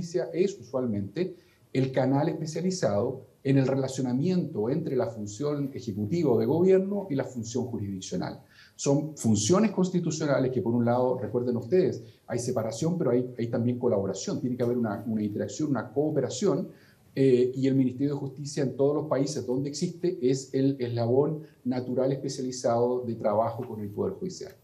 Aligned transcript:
Justicia 0.00 0.30
es 0.32 0.58
usualmente 0.58 1.36
el 1.74 1.92
canal 1.92 2.30
especializado 2.30 3.26
en 3.44 3.58
el 3.58 3.66
relacionamiento 3.66 4.70
entre 4.70 4.96
la 4.96 5.08
función 5.08 5.70
ejecutiva 5.74 6.38
de 6.38 6.46
gobierno 6.46 7.06
y 7.10 7.14
la 7.14 7.24
función 7.24 7.66
jurisdiccional. 7.66 8.40
Son 8.76 9.14
funciones 9.14 9.72
constitucionales 9.72 10.52
que, 10.52 10.62
por 10.62 10.74
un 10.74 10.86
lado, 10.86 11.18
recuerden 11.18 11.58
ustedes, 11.58 12.02
hay 12.26 12.38
separación, 12.38 12.96
pero 12.96 13.10
hay, 13.10 13.30
hay 13.38 13.48
también 13.48 13.78
colaboración, 13.78 14.40
tiene 14.40 14.56
que 14.56 14.62
haber 14.62 14.78
una, 14.78 15.04
una 15.06 15.22
interacción, 15.22 15.68
una 15.68 15.92
cooperación, 15.92 16.68
eh, 17.14 17.52
y 17.54 17.66
el 17.66 17.74
Ministerio 17.74 18.14
de 18.14 18.20
Justicia 18.20 18.62
en 18.62 18.76
todos 18.76 18.94
los 18.94 19.06
países 19.06 19.44
donde 19.44 19.68
existe 19.68 20.16
es 20.22 20.54
el 20.54 20.76
eslabón 20.78 21.42
natural 21.64 22.12
especializado 22.12 23.00
de 23.00 23.16
trabajo 23.16 23.66
con 23.68 23.80
el 23.80 23.90
Poder 23.90 24.14
Judicial. 24.14 24.54